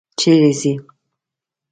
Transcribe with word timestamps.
چېرې 0.19 0.51
ځې؟ 0.59 0.73